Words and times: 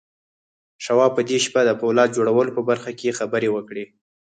شواب 0.83 1.11
په 1.17 1.21
دې 1.29 1.37
شپه 1.45 1.61
د 1.65 1.71
پولاد 1.81 2.09
جوړولو 2.17 2.55
په 2.57 2.61
برخه 2.69 2.91
کې 2.99 3.17
خبرې 3.19 3.49
وکړې. 3.51 3.83